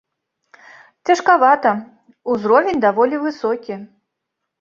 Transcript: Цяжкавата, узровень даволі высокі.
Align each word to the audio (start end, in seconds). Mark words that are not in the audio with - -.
Цяжкавата, 1.09 1.73
узровень 2.37 2.81
даволі 2.87 3.15
высокі. 3.27 3.77